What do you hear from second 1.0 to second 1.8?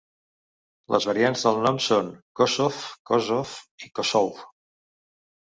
variants del nom